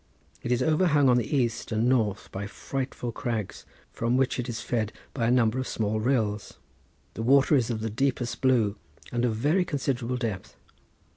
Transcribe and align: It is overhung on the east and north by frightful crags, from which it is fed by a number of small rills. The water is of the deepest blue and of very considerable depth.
It 0.41 0.51
is 0.51 0.63
overhung 0.63 1.09
on 1.09 1.17
the 1.17 1.37
east 1.37 1.71
and 1.71 1.87
north 1.87 2.31
by 2.31 2.47
frightful 2.47 3.11
crags, 3.11 3.67
from 3.91 4.17
which 4.17 4.39
it 4.39 4.49
is 4.49 4.59
fed 4.59 4.91
by 5.13 5.27
a 5.27 5.29
number 5.31 5.59
of 5.59 5.67
small 5.67 5.99
rills. 5.99 6.57
The 7.13 7.21
water 7.21 7.55
is 7.55 7.69
of 7.69 7.81
the 7.81 7.89
deepest 7.91 8.41
blue 8.41 8.77
and 9.11 9.23
of 9.25 9.35
very 9.35 9.63
considerable 9.63 10.17
depth. 10.17 10.55